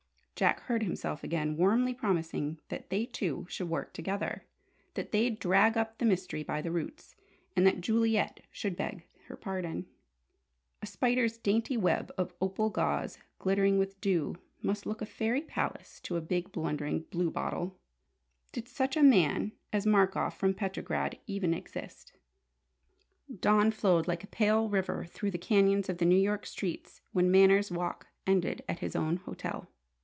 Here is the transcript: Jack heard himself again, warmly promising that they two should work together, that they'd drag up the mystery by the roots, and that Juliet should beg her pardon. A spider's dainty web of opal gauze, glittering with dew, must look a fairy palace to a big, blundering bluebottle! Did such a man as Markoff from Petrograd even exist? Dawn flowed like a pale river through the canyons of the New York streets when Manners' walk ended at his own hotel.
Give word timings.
Jack 0.35 0.61
heard 0.61 0.81
himself 0.81 1.23
again, 1.23 1.55
warmly 1.55 1.93
promising 1.93 2.59
that 2.69 2.89
they 2.89 3.05
two 3.05 3.45
should 3.47 3.69
work 3.69 3.93
together, 3.93 4.43
that 4.95 5.11
they'd 5.11 5.37
drag 5.37 5.77
up 5.77 5.99
the 5.99 6.05
mystery 6.05 6.41
by 6.41 6.63
the 6.63 6.71
roots, 6.71 7.15
and 7.55 7.63
that 7.67 7.79
Juliet 7.79 8.39
should 8.49 8.75
beg 8.75 9.05
her 9.27 9.35
pardon. 9.37 9.85
A 10.81 10.87
spider's 10.87 11.37
dainty 11.37 11.77
web 11.77 12.11
of 12.17 12.33
opal 12.41 12.71
gauze, 12.71 13.19
glittering 13.37 13.77
with 13.77 14.01
dew, 14.01 14.35
must 14.63 14.87
look 14.87 14.99
a 14.99 15.05
fairy 15.05 15.41
palace 15.43 15.99
to 15.99 16.17
a 16.17 16.21
big, 16.21 16.51
blundering 16.51 17.01
bluebottle! 17.11 17.77
Did 18.51 18.67
such 18.67 18.97
a 18.97 19.03
man 19.03 19.51
as 19.71 19.85
Markoff 19.85 20.39
from 20.39 20.55
Petrograd 20.55 21.19
even 21.27 21.53
exist? 21.53 22.13
Dawn 23.41 23.69
flowed 23.69 24.07
like 24.07 24.23
a 24.23 24.27
pale 24.27 24.69
river 24.69 25.05
through 25.05 25.29
the 25.29 25.37
canyons 25.37 25.87
of 25.87 25.99
the 25.99 26.05
New 26.05 26.15
York 26.19 26.47
streets 26.47 26.99
when 27.11 27.29
Manners' 27.29 27.69
walk 27.71 28.07
ended 28.25 28.63
at 28.67 28.79
his 28.79 28.95
own 28.95 29.17
hotel. 29.17 29.69